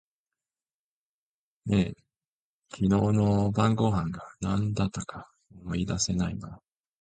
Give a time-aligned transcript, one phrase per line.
[1.71, 1.93] え、
[2.71, 6.59] 昨日の晩御飯が何だったか思い出せないの？